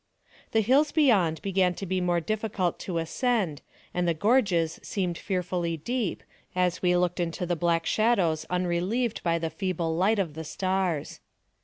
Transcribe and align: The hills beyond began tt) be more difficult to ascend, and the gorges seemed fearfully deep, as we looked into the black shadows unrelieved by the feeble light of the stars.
The 0.51 0.61
hills 0.61 0.91
beyond 0.91 1.43
began 1.43 1.75
tt) 1.75 1.87
be 1.87 2.01
more 2.01 2.19
difficult 2.19 2.79
to 2.79 2.97
ascend, 2.97 3.61
and 3.93 4.07
the 4.07 4.15
gorges 4.15 4.79
seemed 4.81 5.15
fearfully 5.15 5.77
deep, 5.77 6.23
as 6.55 6.81
we 6.81 6.97
looked 6.97 7.19
into 7.19 7.45
the 7.45 7.55
black 7.55 7.85
shadows 7.85 8.43
unrelieved 8.49 9.21
by 9.21 9.37
the 9.37 9.51
feeble 9.51 9.95
light 9.95 10.17
of 10.17 10.33
the 10.33 10.43
stars. 10.43 11.19